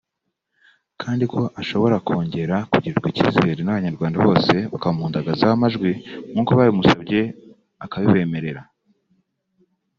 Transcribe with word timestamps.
kandi 1.01 1.23
ko 1.31 1.39
ashobora 1.61 1.95
kongera 2.07 2.55
kugirirwa 2.71 3.07
ikizere 3.09 3.61
n’abanyarwanda 3.63 4.17
bose 4.27 4.53
bakamuhundagazaho 4.71 5.53
amajwi 5.55 5.91
nkuko 6.31 6.49
babimusabye 6.57 7.21
akabibemerera 7.85 8.61